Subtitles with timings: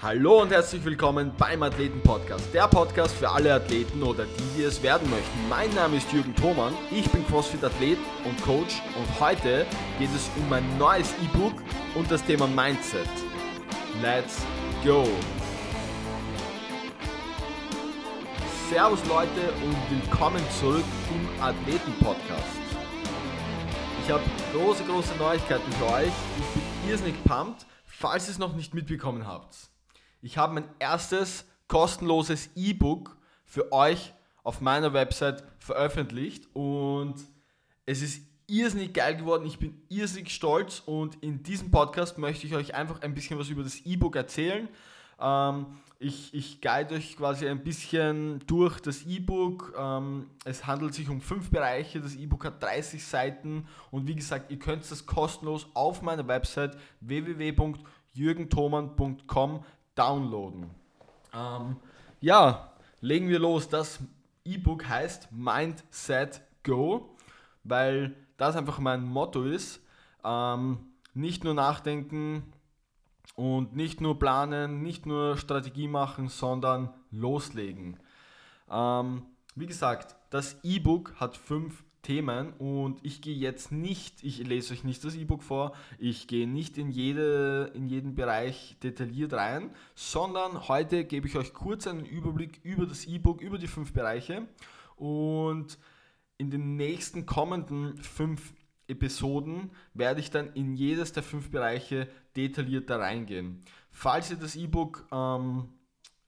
[0.00, 4.62] Hallo und herzlich willkommen beim Athleten Podcast, der Podcast für alle Athleten oder die, die
[4.62, 5.48] es werden möchten.
[5.48, 9.66] Mein Name ist Jürgen Thomann, ich bin CrossFit Athlet und Coach und heute
[9.98, 11.54] geht es um mein neues E-Book
[11.96, 13.08] und das Thema Mindset.
[14.00, 14.46] Let's
[14.84, 15.04] go!
[18.70, 22.56] Servus Leute und willkommen zurück im Athleten Podcast.
[24.04, 24.22] Ich habe
[24.52, 26.12] große, große Neuigkeiten für euch.
[26.38, 29.56] Ich bin irrsinnig pumped, falls ihr es noch nicht mitbekommen habt.
[30.20, 37.14] Ich habe mein erstes kostenloses E-Book für euch auf meiner Website veröffentlicht und
[37.86, 39.46] es ist irrsinnig geil geworden.
[39.46, 43.48] Ich bin irrsinnig stolz und in diesem Podcast möchte ich euch einfach ein bisschen was
[43.48, 44.68] über das E-Book erzählen.
[45.20, 45.66] Ähm,
[46.00, 49.74] ich, ich guide euch quasi ein bisschen durch das E-Book.
[49.76, 52.00] Ähm, es handelt sich um fünf Bereiche.
[52.00, 56.76] Das E-Book hat 30 Seiten und wie gesagt, ihr könnt das kostenlos auf meiner Website
[57.00, 59.64] www.jürgenthoman.com
[59.98, 60.70] downloaden.
[61.34, 61.76] Ähm,
[62.20, 63.68] ja, legen wir los.
[63.68, 64.00] Das
[64.44, 67.16] E-Book heißt Mindset Go,
[67.64, 69.80] weil das einfach mein Motto ist.
[70.24, 70.78] Ähm,
[71.14, 72.52] nicht nur nachdenken
[73.34, 77.98] und nicht nur planen, nicht nur Strategie machen, sondern loslegen.
[78.70, 84.72] Ähm, wie gesagt, das E-Book hat fünf Themen und ich gehe jetzt nicht, ich lese
[84.72, 89.74] euch nicht das E-Book vor, ich gehe nicht in, jede, in jeden Bereich detailliert rein,
[89.94, 94.46] sondern heute gebe ich euch kurz einen Überblick über das E-Book, über die fünf Bereiche
[94.96, 95.78] und
[96.38, 98.52] in den nächsten kommenden fünf
[98.86, 103.62] Episoden werde ich dann in jedes der fünf Bereiche detaillierter reingehen.
[103.90, 105.68] Falls ihr das E-Book ähm,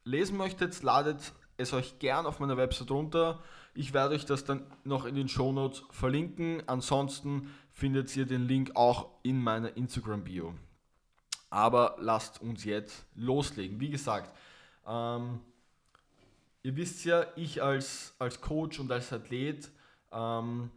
[0.05, 3.43] lesen möchtet, ladet es euch gern auf meiner Website runter.
[3.75, 6.63] Ich werde euch das dann noch in den Show Notes verlinken.
[6.67, 10.55] Ansonsten findet ihr den Link auch in meiner Instagram-Bio.
[11.51, 13.81] Aber lasst uns jetzt loslegen.
[13.81, 14.35] Wie gesagt,
[14.87, 15.41] ähm,
[16.63, 19.71] ihr wisst ja, ich als, als Coach und als Athlet
[20.13, 20.71] ähm,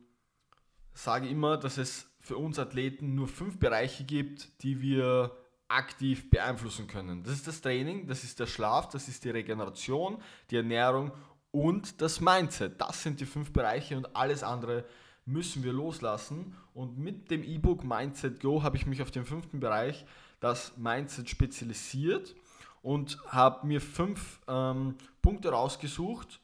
[0.94, 5.32] sage immer, dass es für uns Athleten nur fünf Bereiche gibt, die wir
[5.68, 7.24] aktiv beeinflussen können.
[7.24, 11.12] Das ist das Training, das ist der Schlaf, das ist die Regeneration, die Ernährung
[11.54, 12.82] und das Mindset.
[12.82, 14.86] Das sind die fünf Bereiche und alles andere
[15.26, 16.58] müssen wir loslassen.
[16.74, 20.06] Und mit dem E-Book Mindset Go habe ich mich auf den fünften Bereich,
[20.40, 22.36] das Mindset, spezialisiert
[22.82, 26.42] und habe mir fünf ähm, Punkte rausgesucht,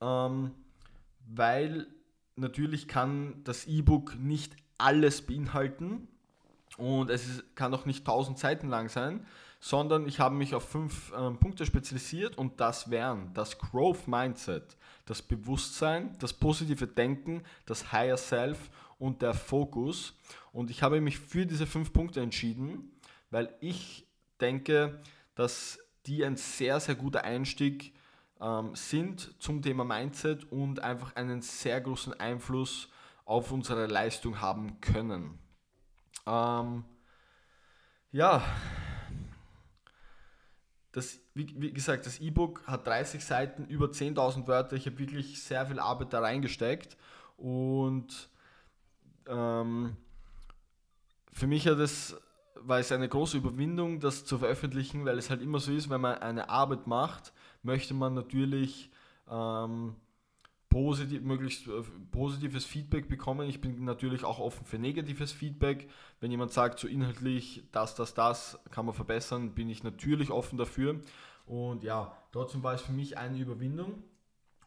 [0.00, 0.52] ähm,
[1.28, 1.86] weil
[2.34, 6.08] natürlich kann das E-Book nicht alles beinhalten
[6.78, 9.26] und es ist, kann auch nicht 1000 Seiten lang sein,
[9.60, 14.76] sondern ich habe mich auf fünf ähm, Punkte spezialisiert und das wären das Growth Mindset,
[15.04, 20.14] das Bewusstsein, das positive Denken, das Higher Self und der Fokus.
[20.52, 22.92] Und ich habe mich für diese fünf Punkte entschieden,
[23.30, 24.06] weil ich
[24.40, 25.00] denke,
[25.34, 27.92] dass die ein sehr, sehr guter Einstieg
[28.40, 32.88] ähm, sind zum Thema Mindset und einfach einen sehr großen Einfluss
[33.24, 35.38] auf unsere Leistung haben können.
[36.26, 36.84] Ähm,
[38.10, 38.42] ja,
[40.98, 44.76] das, wie, wie gesagt, das E-Book hat 30 Seiten, über 10.000 Wörter.
[44.76, 46.96] Ich habe wirklich sehr viel Arbeit da reingesteckt
[47.36, 48.28] und
[49.26, 49.96] ähm,
[51.32, 52.16] für mich hat es,
[52.56, 56.00] war es eine große Überwindung, das zu veröffentlichen, weil es halt immer so ist, wenn
[56.00, 57.32] man eine Arbeit macht,
[57.62, 58.90] möchte man natürlich
[59.30, 59.94] ähm,
[60.68, 63.48] positiv, möglichst äh, positives Feedback bekommen.
[63.48, 65.88] Ich bin natürlich auch offen für negatives Feedback.
[66.20, 70.58] Wenn jemand sagt, so inhaltlich, das, das, das kann man verbessern, bin ich natürlich offen
[70.58, 71.00] dafür.
[71.46, 74.02] Und ja, trotzdem war es für mich eine Überwindung.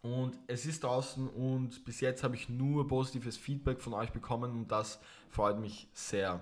[0.02, 4.52] Und es ist draußen und bis jetzt habe ich nur positives Feedback von euch bekommen
[4.52, 6.42] und das freut mich sehr.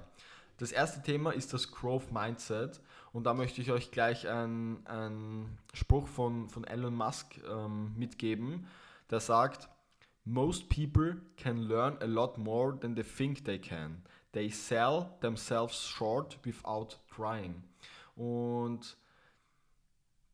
[0.57, 2.79] Das erste Thema ist das Growth Mindset
[3.11, 8.65] und da möchte ich euch gleich einen, Spruch von, von Elon Musk ähm, mitgeben
[9.09, 9.69] der sagt,
[10.25, 14.03] Most people can learn a lot more than they think they can.
[14.31, 17.63] They sell themselves short without trying.
[18.15, 18.95] Und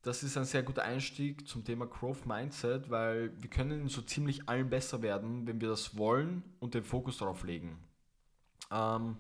[0.01, 4.01] das ist ein sehr guter Einstieg zum Thema Growth Mindset, weil wir können in so
[4.01, 7.79] ziemlich allen besser werden, wenn wir das wollen und den Fokus darauf legen.
[8.71, 9.17] Ähm,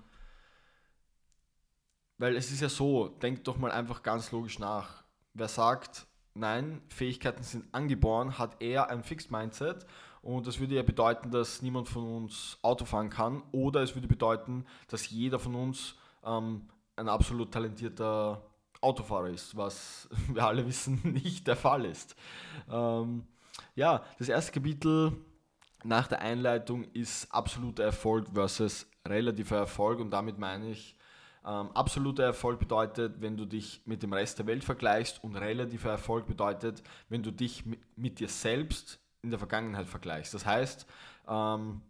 [2.17, 5.03] weil es ist ja so, denkt doch mal einfach ganz logisch nach.
[5.33, 9.85] Wer sagt, nein, Fähigkeiten sind angeboren, hat er ein Fixed Mindset
[10.21, 14.07] und das würde ja bedeuten, dass niemand von uns Auto fahren kann oder es würde
[14.07, 18.41] bedeuten, dass jeder von uns ähm, ein absolut talentierter
[18.81, 22.15] Autofahrer ist, was wir alle wissen nicht der Fall ist.
[22.69, 23.25] Ähm,
[23.75, 25.13] ja, das erste Kapitel
[25.83, 30.97] nach der Einleitung ist absoluter Erfolg versus relativer Erfolg und damit meine ich,
[31.47, 35.91] Ähm, absoluter Erfolg bedeutet, wenn du dich mit dem Rest der Welt vergleichst und relativer
[35.91, 40.33] Erfolg bedeutet, wenn du dich mit, mit dir selbst in der Vergangenheit vergleichst.
[40.33, 40.87] Das heißt,
[41.27, 41.81] ähm,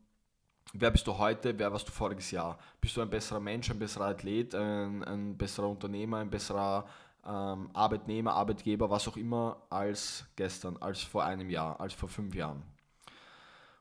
[0.73, 2.59] wer bist du heute, wer warst du voriges Jahr?
[2.81, 6.85] Bist du ein besserer Mensch, ein besserer Athlet, ein, ein besserer Unternehmer, ein besserer
[7.25, 12.35] ähm, Arbeitnehmer, Arbeitgeber, was auch immer, als gestern, als vor einem Jahr, als vor fünf
[12.35, 12.61] Jahren?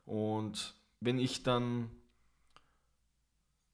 [0.05, 1.89] Und wenn ich dann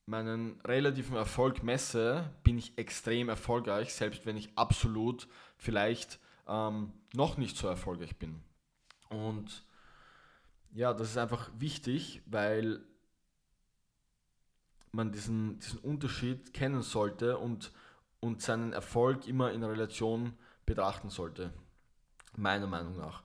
[0.05, 5.27] meinen relativen Erfolg messe, bin ich extrem erfolgreich, selbst wenn ich absolut
[5.57, 8.41] vielleicht ähm, noch nicht so erfolgreich bin.
[9.09, 9.63] Und
[10.73, 12.81] ja, das ist einfach wichtig, weil
[14.91, 17.71] man diesen, diesen Unterschied kennen sollte und,
[18.19, 20.33] und seinen Erfolg immer in Relation
[20.65, 21.53] betrachten sollte,
[22.35, 23.23] meiner Meinung nach.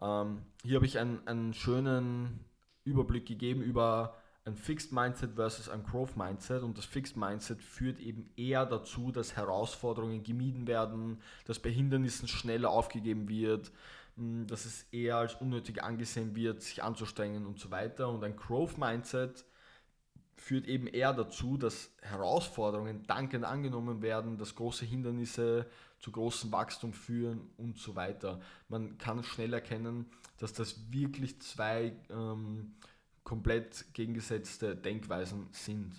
[0.00, 2.44] Ähm, hier habe ich einen, einen schönen
[2.84, 7.98] Überblick gegeben über ein Fixed Mindset versus ein Growth Mindset und das Fixed Mindset führt
[7.98, 13.72] eben eher dazu, dass Herausforderungen gemieden werden, dass bei Hindernissen schneller aufgegeben wird,
[14.16, 18.08] hm, dass es eher als unnötig angesehen wird, sich anzustrengen und so weiter.
[18.08, 19.44] Und ein Growth Mindset
[20.36, 25.66] führt eben eher dazu, dass Herausforderungen dankend angenommen werden, dass große Hindernisse
[25.98, 28.40] zu großem Wachstum führen und so weiter.
[28.68, 30.06] Man kann schnell erkennen,
[30.38, 32.74] dass das wirklich zwei ähm,
[33.26, 35.92] komplett gegengesetzte Denkweisen sind.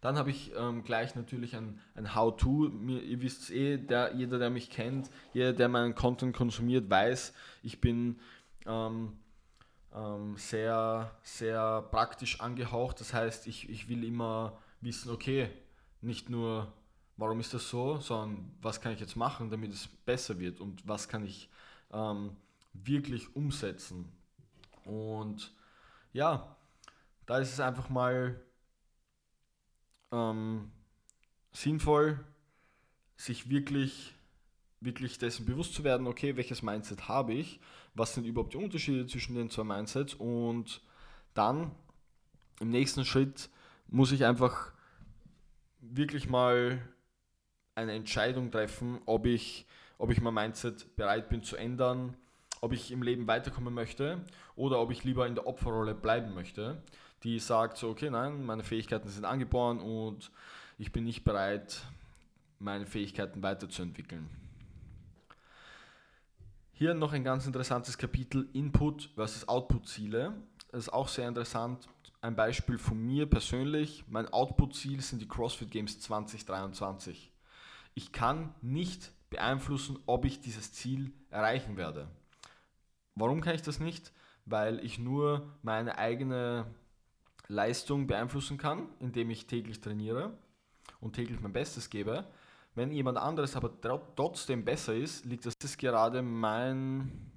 [0.00, 2.68] Dann habe ich ähm, gleich natürlich ein, ein How-To.
[2.68, 7.34] Ihr wisst eh, der, jeder, der mich kennt, jeder, der meinen Content konsumiert, weiß,
[7.64, 8.20] ich bin
[8.66, 9.18] ähm,
[9.92, 13.00] ähm, sehr, sehr praktisch angehaucht.
[13.00, 15.50] Das heißt, ich, ich will immer wissen, okay,
[16.00, 16.72] nicht nur,
[17.16, 20.86] warum ist das so, sondern was kann ich jetzt machen, damit es besser wird und
[20.86, 21.50] was kann ich
[21.92, 22.36] ähm,
[22.72, 24.08] wirklich umsetzen.
[24.84, 25.52] Und
[26.12, 26.56] ja,
[27.26, 28.40] da ist es einfach mal
[30.12, 30.70] ähm,
[31.52, 32.24] sinnvoll,
[33.16, 34.14] sich wirklich,
[34.80, 37.60] wirklich dessen bewusst zu werden, okay, welches Mindset habe ich,
[37.94, 40.14] was sind überhaupt die Unterschiede zwischen den zwei Mindsets?
[40.14, 40.80] Und
[41.34, 41.72] dann
[42.60, 43.50] im nächsten Schritt
[43.88, 44.72] muss ich einfach
[45.80, 46.80] wirklich mal
[47.74, 49.66] eine Entscheidung treffen, ob ich,
[49.98, 52.16] ob ich mein Mindset bereit bin zu ändern
[52.60, 54.20] ob ich im Leben weiterkommen möchte
[54.56, 56.82] oder ob ich lieber in der Opferrolle bleiben möchte,
[57.22, 60.30] die sagt so, okay, nein, meine Fähigkeiten sind angeboren und
[60.78, 61.82] ich bin nicht bereit,
[62.58, 64.28] meine Fähigkeiten weiterzuentwickeln.
[66.72, 70.32] Hier noch ein ganz interessantes Kapitel Input versus Output-Ziele.
[70.70, 71.86] Das ist auch sehr interessant.
[72.22, 74.04] Ein Beispiel von mir persönlich.
[74.08, 77.30] Mein Output-Ziel sind die CrossFit Games 2023.
[77.94, 82.08] Ich kann nicht beeinflussen, ob ich dieses Ziel erreichen werde.
[83.14, 84.12] Warum kann ich das nicht?
[84.46, 86.66] Weil ich nur meine eigene
[87.48, 90.32] Leistung beeinflussen kann, indem ich täglich trainiere
[91.00, 92.24] und täglich mein Bestes gebe.
[92.74, 93.70] Wenn jemand anderes aber
[94.16, 97.32] trotzdem besser ist, liegt das ist gerade mein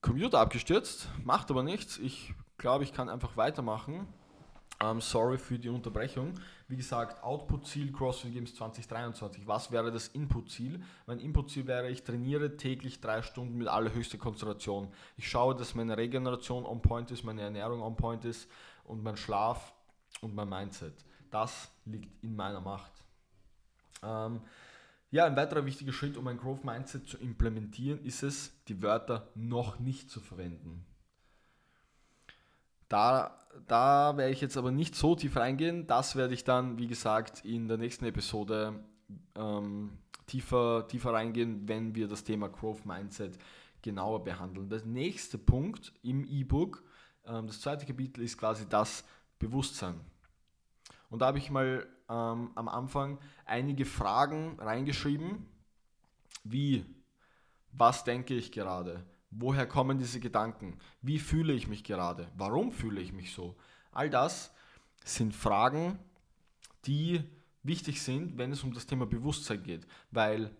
[0.00, 1.98] Computer abgestürzt, macht aber nichts.
[1.98, 4.06] Ich glaube, ich kann einfach weitermachen.
[4.84, 6.34] Um, sorry für die Unterbrechung.
[6.68, 9.46] Wie gesagt, Output-Ziel CrossFit Games 2023.
[9.46, 10.82] Was wäre das Input-Ziel?
[11.06, 14.88] Mein Input-Ziel wäre, ich trainiere täglich drei Stunden mit allerhöchster Konzentration.
[15.16, 18.50] Ich schaue, dass meine Regeneration on point ist, meine Ernährung on point ist
[18.84, 19.72] und mein Schlaf
[20.20, 20.94] und mein Mindset.
[21.30, 22.92] Das liegt in meiner Macht.
[24.02, 24.42] Ähm,
[25.10, 29.28] ja, ein weiterer wichtiger Schritt, um ein Growth Mindset zu implementieren, ist es, die Wörter
[29.34, 30.84] noch nicht zu verwenden.
[32.88, 35.86] Da, da werde ich jetzt aber nicht so tief reingehen.
[35.86, 38.80] Das werde ich dann, wie gesagt, in der nächsten Episode
[39.36, 43.38] ähm, tiefer, tiefer reingehen, wenn wir das Thema Growth Mindset
[43.82, 44.68] genauer behandeln.
[44.68, 46.82] Der nächste Punkt im E-Book,
[47.26, 49.04] ähm, das zweite Kapitel, ist quasi das
[49.38, 50.00] Bewusstsein.
[51.10, 55.46] Und da habe ich mal ähm, am Anfang einige Fragen reingeschrieben,
[56.44, 56.84] wie,
[57.72, 59.04] was denke ich gerade?
[59.36, 60.78] Woher kommen diese Gedanken?
[61.02, 62.30] Wie fühle ich mich gerade?
[62.36, 63.56] Warum fühle ich mich so?
[63.90, 64.54] All das
[65.04, 65.98] sind Fragen,
[66.86, 67.22] die
[67.64, 69.88] wichtig sind, wenn es um das Thema Bewusstsein geht.
[70.12, 70.56] Weil,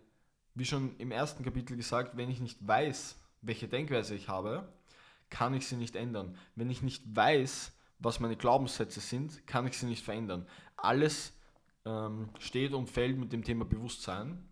[0.55, 4.67] wie schon im ersten Kapitel gesagt, wenn ich nicht weiß, welche Denkweise ich habe,
[5.29, 6.37] kann ich sie nicht ändern.
[6.55, 10.45] Wenn ich nicht weiß, was meine Glaubenssätze sind, kann ich sie nicht verändern.
[10.75, 11.31] Alles
[11.85, 14.49] ähm, steht und fällt mit dem Thema Bewusstsein.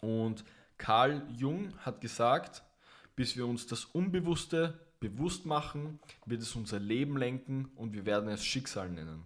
[0.00, 0.44] Und
[0.78, 2.62] Carl Jung hat gesagt,
[3.16, 8.28] bis wir uns das Unbewusste bewusst machen, wird es unser Leben lenken und wir werden
[8.28, 9.24] es Schicksal nennen.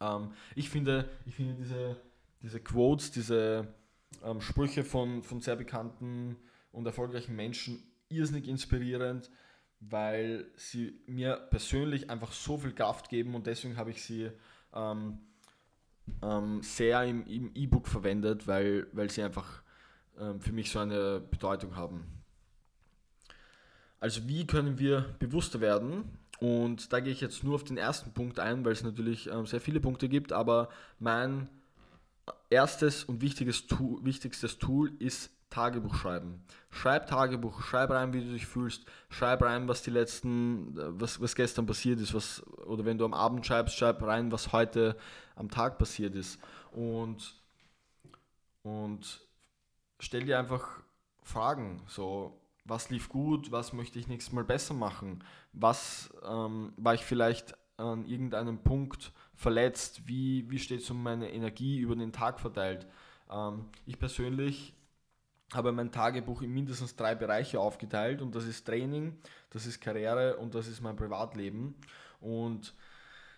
[0.00, 1.96] Ähm, ich finde, ich finde diese,
[2.42, 3.74] diese Quotes, diese
[4.22, 6.36] ähm, Sprüche von, von sehr bekannten
[6.72, 9.30] und erfolgreichen Menschen irrsinnig inspirierend,
[9.80, 14.30] weil sie mir persönlich einfach so viel Kraft geben und deswegen habe ich sie
[14.74, 15.18] ähm,
[16.22, 19.62] ähm, sehr im E-Book verwendet, weil, weil sie einfach
[20.18, 22.17] ähm, für mich so eine Bedeutung haben.
[24.00, 26.04] Also wie können wir bewusster werden?
[26.40, 29.46] Und da gehe ich jetzt nur auf den ersten Punkt ein, weil es natürlich ähm,
[29.46, 30.68] sehr viele Punkte gibt, aber
[31.00, 31.48] mein
[32.48, 36.44] erstes und wichtiges Tool, wichtigstes Tool ist Tagebuch schreiben.
[36.70, 41.34] Schreib Tagebuch, schreib rein, wie du dich fühlst, schreib rein, was die letzten, was, was
[41.34, 44.96] gestern passiert ist, was, oder wenn du am Abend schreibst, schreib rein, was heute
[45.34, 46.38] am Tag passiert ist.
[46.70, 47.34] Und,
[48.62, 49.26] und
[49.98, 50.82] stell dir einfach
[51.22, 52.38] Fragen, so,
[52.68, 57.56] was lief gut, was möchte ich nächstes Mal besser machen, was ähm, war ich vielleicht
[57.76, 62.86] an irgendeinem Punkt verletzt, wie, wie steht es um meine Energie über den Tag verteilt.
[63.30, 64.74] Ähm, ich persönlich
[65.54, 69.16] habe mein Tagebuch in mindestens drei Bereiche aufgeteilt und das ist Training,
[69.50, 71.74] das ist Karriere und das ist mein Privatleben.
[72.20, 72.74] Und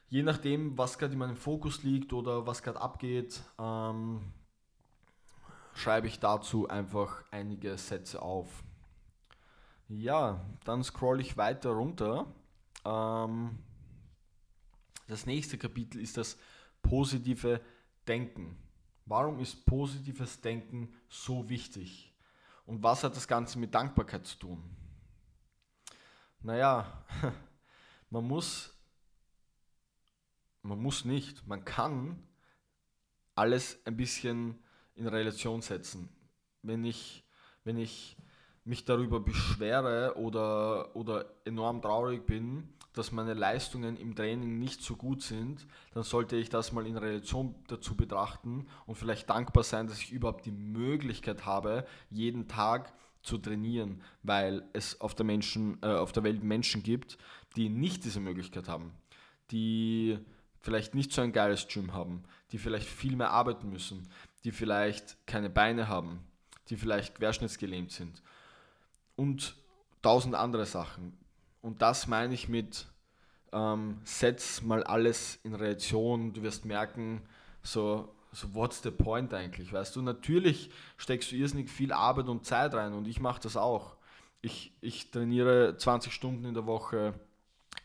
[0.09, 4.23] je nachdem, was gerade in meinem Fokus liegt oder was gerade abgeht, ähm,
[5.75, 8.65] schreibe ich dazu einfach einige Sätze auf.
[9.93, 12.33] Ja, dann scroll ich weiter runter.
[12.85, 13.59] Ähm,
[15.09, 16.39] das nächste Kapitel ist das
[16.81, 17.61] positive
[18.07, 18.57] Denken.
[19.05, 22.15] Warum ist positives Denken so wichtig?
[22.67, 24.63] Und was hat das Ganze mit Dankbarkeit zu tun?
[26.39, 27.05] Naja,
[28.11, 28.73] man muss,
[30.63, 32.23] man muss nicht, man kann
[33.35, 34.57] alles ein bisschen
[34.95, 36.09] in Relation setzen.
[36.63, 37.25] Wenn ich,
[37.65, 38.17] wenn ich
[38.65, 44.97] mich darüber beschwere oder, oder enorm traurig bin, dass meine Leistungen im Training nicht so
[44.97, 49.87] gut sind, dann sollte ich das mal in Relation dazu betrachten und vielleicht dankbar sein,
[49.87, 55.79] dass ich überhaupt die Möglichkeit habe, jeden Tag zu trainieren, weil es auf der, Menschen,
[55.83, 57.19] äh, auf der Welt Menschen gibt,
[57.57, 58.93] die nicht diese Möglichkeit haben,
[59.51, 60.19] die
[60.59, 64.09] vielleicht nicht so ein geiles Gym haben, die vielleicht viel mehr arbeiten müssen,
[64.45, 66.21] die vielleicht keine Beine haben,
[66.69, 68.23] die vielleicht querschnittsgelähmt sind
[69.21, 69.55] und
[70.01, 71.13] tausend andere Sachen.
[71.61, 72.87] Und das meine ich mit,
[73.53, 77.21] ähm, setz mal alles in Relation, du wirst merken,
[77.63, 80.01] so, so what's the point eigentlich, weißt du?
[80.01, 83.97] Natürlich steckst du irrsinnig viel Arbeit und Zeit rein und ich mache das auch.
[84.41, 87.13] Ich, ich trainiere 20 Stunden in der Woche,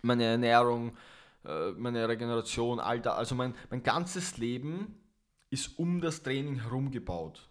[0.02, 0.96] meine Ernährung,
[1.44, 5.04] äh, meine Regeneration, Alter, also mein, mein ganzes Leben
[5.50, 7.50] ist um das Training herum gebaut.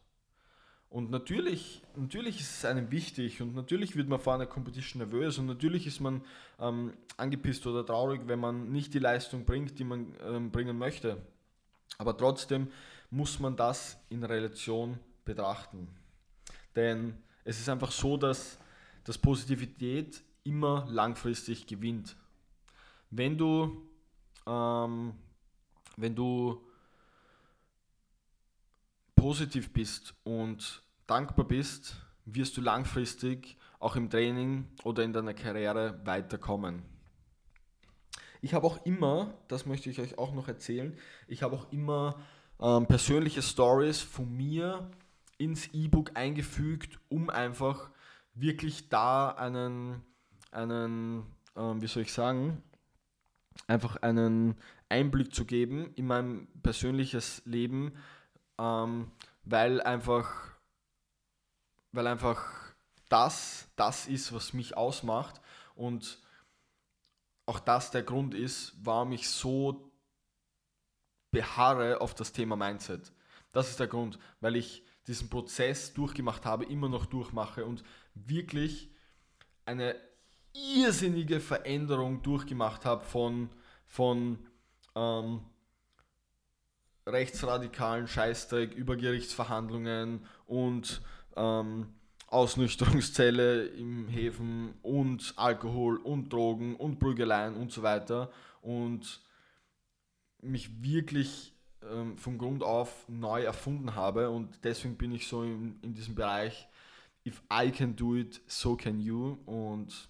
[0.94, 5.38] Und natürlich, natürlich ist es einem wichtig und natürlich wird man vor einer Competition nervös
[5.38, 6.22] und natürlich ist man
[6.60, 11.20] ähm, angepisst oder traurig, wenn man nicht die Leistung bringt, die man ähm, bringen möchte.
[11.98, 12.68] Aber trotzdem
[13.10, 15.88] muss man das in Relation betrachten.
[16.76, 18.60] Denn es ist einfach so, dass,
[19.02, 22.14] dass Positivität immer langfristig gewinnt.
[23.10, 23.82] Wenn du,
[24.46, 25.14] ähm,
[25.96, 26.64] wenn du
[29.24, 35.98] positiv bist und dankbar bist, wirst du langfristig auch im Training oder in deiner Karriere
[36.04, 36.82] weiterkommen.
[38.42, 40.94] Ich habe auch immer, das möchte ich euch auch noch erzählen,
[41.26, 42.20] ich habe auch immer
[42.60, 44.90] ähm, persönliche Stories von mir
[45.38, 47.88] ins E-Book eingefügt, um einfach
[48.34, 50.02] wirklich da einen,
[50.50, 51.24] einen
[51.56, 52.62] ähm, wie soll ich sagen,
[53.68, 54.56] einfach einen
[54.90, 57.94] Einblick zu geben in mein persönliches Leben,
[58.58, 59.10] ähm,
[59.44, 60.52] weil einfach
[61.92, 62.74] weil einfach
[63.08, 65.40] das das ist, was mich ausmacht
[65.74, 66.18] und
[67.46, 69.92] auch das der Grund ist, warum ich so
[71.30, 73.12] beharre auf das Thema Mindset.
[73.52, 77.84] Das ist der Grund, weil ich diesen Prozess durchgemacht habe, immer noch durchmache und
[78.14, 78.90] wirklich
[79.66, 79.96] eine
[80.54, 83.50] irrsinnige Veränderung durchgemacht habe von,
[83.86, 84.38] von
[84.94, 85.44] ähm,
[87.06, 91.02] rechtsradikalen Scheißdreck über Gerichtsverhandlungen und
[91.36, 91.88] ähm,
[92.28, 98.30] Ausnüchterungszelle im Häfen und Alkohol und Drogen und Prügeleien und so weiter.
[98.62, 99.20] Und
[100.40, 101.54] mich wirklich
[101.90, 104.30] ähm, von Grund auf neu erfunden habe.
[104.30, 106.68] Und deswegen bin ich so in, in diesem Bereich,
[107.26, 109.38] if I can do it, so can you.
[109.46, 110.08] Und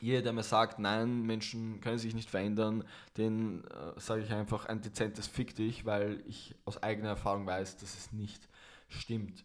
[0.00, 2.84] jeder, der mir sagt, nein, Menschen können sich nicht verändern,
[3.16, 7.76] den äh, sage ich einfach ein dezentes Fick dich, weil ich aus eigener Erfahrung weiß,
[7.78, 8.48] dass es nicht
[8.88, 9.44] stimmt.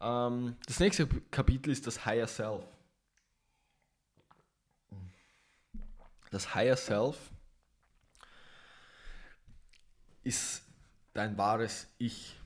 [0.00, 2.64] Ähm, das nächste Kapitel ist das Higher Self.
[6.30, 7.16] Das Higher Self
[10.24, 10.62] ist
[11.14, 12.38] dein wahres Ich.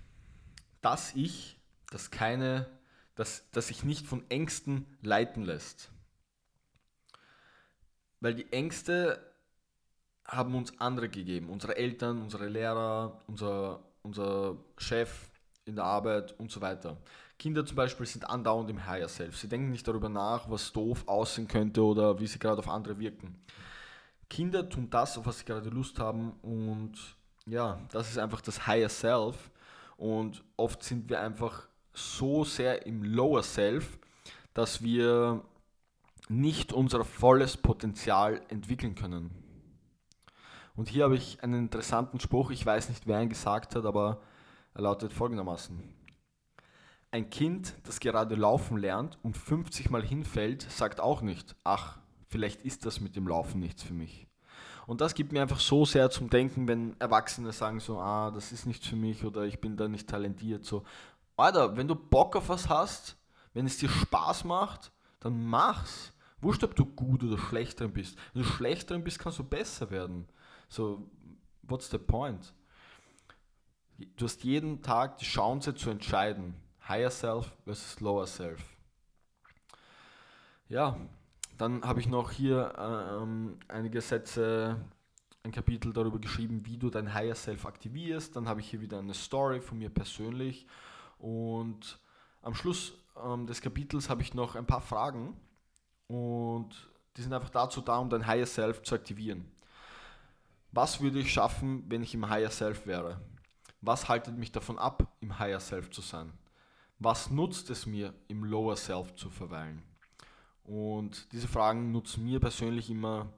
[0.82, 1.58] Das Ich,
[1.90, 2.70] das keine,
[3.14, 5.90] das, das sich nicht von Ängsten leiten lässt.
[8.20, 9.18] Weil die Ängste
[10.24, 11.48] haben uns andere gegeben.
[11.48, 15.30] Unsere Eltern, unsere Lehrer, unser, unser Chef
[15.64, 16.96] in der Arbeit und so weiter.
[17.38, 19.38] Kinder zum Beispiel sind andauernd im Higher Self.
[19.38, 22.98] Sie denken nicht darüber nach, was doof aussehen könnte oder wie sie gerade auf andere
[22.98, 23.42] wirken.
[24.28, 26.92] Kinder tun das, auf was sie gerade Lust haben und
[27.46, 29.50] ja, das ist einfach das Higher Self
[29.96, 33.98] und oft sind wir einfach so sehr im Lower Self,
[34.54, 35.42] dass wir
[36.30, 39.30] nicht unser volles Potenzial entwickeln können.
[40.76, 44.22] Und hier habe ich einen interessanten Spruch, ich weiß nicht, wer ihn gesagt hat, aber
[44.72, 45.82] er lautet folgendermaßen.
[47.10, 52.62] Ein Kind, das gerade laufen lernt und 50 Mal hinfällt, sagt auch nicht, ach, vielleicht
[52.62, 54.28] ist das mit dem Laufen nichts für mich.
[54.86, 58.52] Und das gibt mir einfach so sehr zum Denken, wenn Erwachsene sagen so, ah, das
[58.52, 60.64] ist nichts für mich oder ich bin da nicht talentiert.
[60.64, 60.84] So,
[61.36, 63.16] Alter, wenn du Bock auf was hast,
[63.52, 66.12] wenn es dir Spaß macht, dann mach's.
[66.40, 68.16] Wurscht, ob du gut oder schlecht drin bist.
[68.32, 70.26] Wenn du schlecht drin bist, kannst du besser werden.
[70.68, 71.06] So,
[71.62, 72.52] what's the point?
[74.16, 76.54] Du hast jeden Tag die Chance zu entscheiden.
[76.88, 78.60] Higher Self versus Lower Self.
[80.68, 80.96] Ja,
[81.58, 84.80] dann habe ich noch hier ähm, einige Sätze,
[85.42, 88.34] ein Kapitel darüber geschrieben, wie du dein Higher Self aktivierst.
[88.36, 90.66] Dann habe ich hier wieder eine Story von mir persönlich.
[91.18, 91.98] Und
[92.40, 95.36] am Schluss ähm, des Kapitels habe ich noch ein paar Fragen.
[96.10, 99.48] Und die sind einfach dazu da, um dein Higher Self zu aktivieren.
[100.72, 103.20] Was würde ich schaffen, wenn ich im Higher Self wäre?
[103.80, 106.32] Was haltet mich davon ab, im Higher Self zu sein?
[106.98, 109.84] Was nutzt es mir, im Lower Self zu verweilen?
[110.64, 113.32] Und diese Fragen nutzen mir persönlich immer,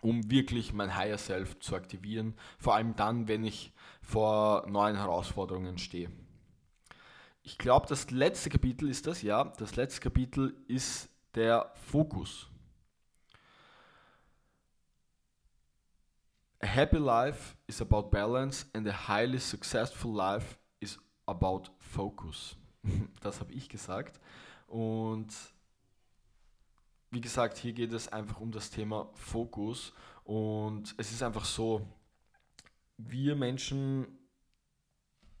[0.00, 5.76] um wirklich mein Higher Self zu aktivieren, vor allem dann, wenn ich vor neuen Herausforderungen
[5.76, 6.10] stehe.
[7.42, 12.48] Ich glaube, das letzte Kapitel ist das, ja, das letzte Kapitel ist der Fokus.
[16.60, 22.56] A happy life is about balance and a highly successful life is about focus.
[23.20, 24.20] Das habe ich gesagt.
[24.66, 25.28] Und
[27.10, 29.92] wie gesagt, hier geht es einfach um das Thema Fokus
[30.24, 31.86] und es ist einfach so,
[32.98, 34.18] wir Menschen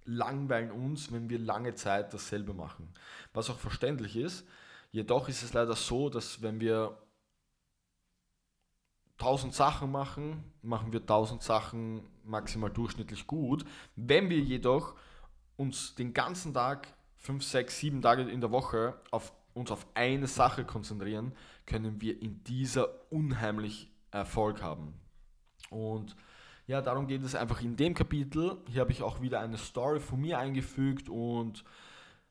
[0.04, 2.88] langweilen uns, wenn wir lange Zeit dasselbe machen.
[3.34, 4.46] Was auch verständlich ist.
[4.90, 6.98] Jedoch ist es leider so, dass wenn wir
[9.18, 13.64] tausend Sachen machen, machen wir tausend Sachen maximal durchschnittlich gut.
[13.96, 14.94] Wenn wir jedoch
[15.56, 20.28] uns den ganzen Tag, fünf, sechs, sieben Tage in der Woche auf uns auf eine
[20.28, 21.34] Sache konzentrieren,
[21.66, 24.94] können wir in dieser unheimlich Erfolg haben.
[25.68, 26.14] Und
[26.66, 28.58] ja, darum geht es einfach in dem Kapitel.
[28.68, 31.64] Hier habe ich auch wieder eine Story von mir eingefügt und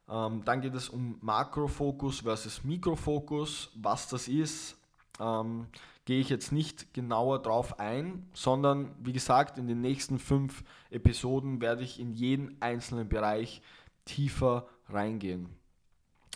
[0.09, 3.71] ähm, dann geht es um Makrofokus versus Mikrofokus.
[3.75, 4.77] Was das ist,
[5.19, 5.67] ähm,
[6.05, 11.59] gehe ich jetzt nicht genauer drauf ein, sondern wie gesagt, in den nächsten fünf Episoden
[11.59, 13.61] werde ich in jeden einzelnen Bereich
[14.05, 15.49] tiefer reingehen.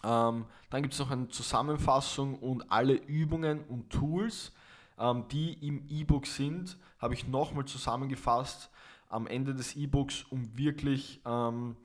[0.04, 4.52] Ähm, dann gibt es noch eine Zusammenfassung und alle Übungen und Tools,
[4.98, 8.70] ähm, die im E-Book sind, habe ich nochmal zusammengefasst
[9.10, 11.76] am Ende des E-Books, um wirklich ähm,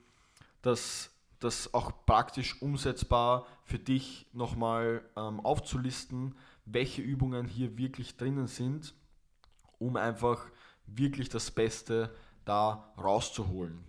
[0.62, 8.46] das, das auch praktisch umsetzbar für dich nochmal ähm, aufzulisten, welche Übungen hier wirklich drinnen
[8.46, 8.94] sind,
[9.79, 10.46] um einfach
[10.87, 13.85] wirklich das Beste da rauszuholen.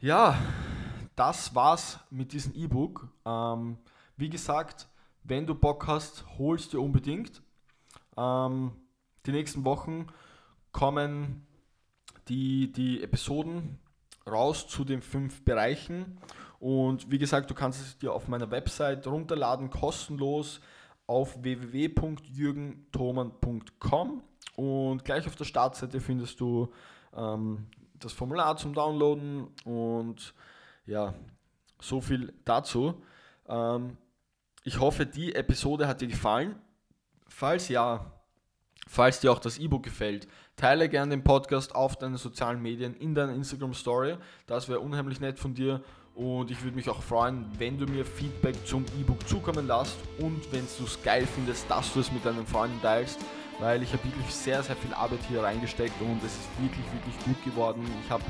[0.00, 0.38] Ja,
[1.14, 3.08] das war's mit diesem E-Book.
[3.24, 3.78] Ähm,
[4.16, 4.88] wie gesagt,
[5.24, 7.42] wenn du Bock hast, holst du unbedingt.
[8.16, 8.72] Ähm,
[9.24, 10.06] die nächsten Wochen
[10.72, 11.46] kommen
[12.28, 13.78] die, die Episoden
[14.28, 16.18] raus zu den fünf Bereichen.
[16.58, 20.60] Und wie gesagt, du kannst es dir auf meiner Website runterladen, kostenlos
[21.06, 24.22] auf www.jürgenthoman.com
[24.56, 26.72] und gleich auf der Startseite findest du
[27.14, 30.34] ähm, das Formular zum Downloaden und
[30.86, 31.14] ja,
[31.80, 33.02] so viel dazu.
[33.48, 33.96] Ähm,
[34.64, 36.56] ich hoffe, die Episode hat dir gefallen.
[37.28, 38.12] Falls ja,
[38.88, 40.26] falls dir auch das E-Book gefällt,
[40.56, 44.16] teile gerne den Podcast auf deinen sozialen Medien, in deiner Instagram Story.
[44.46, 45.82] Das wäre unheimlich nett von dir.
[46.14, 50.50] Und ich würde mich auch freuen, wenn du mir Feedback zum E-Book zukommen lässt und
[50.50, 53.20] wenn du es geil findest, dass du es mit deinen Freunden teilst,
[53.60, 57.24] weil ich habe wirklich sehr, sehr viel Arbeit hier reingesteckt und es ist wirklich, wirklich
[57.26, 57.84] gut geworden.
[58.02, 58.24] Ich habe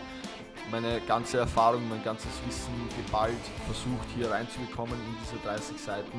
[0.73, 3.35] meine ganze Erfahrung, mein ganzes Wissen geballt
[3.67, 6.19] versucht hier reinzubekommen in diese 30 Seiten,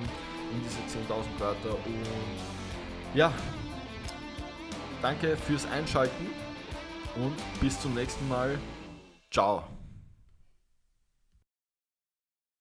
[0.54, 1.76] in diese 10.000 Wörter.
[1.86, 3.34] Und ja,
[5.02, 6.28] danke fürs Einschalten
[7.16, 8.58] und bis zum nächsten Mal.
[9.32, 9.64] Ciao.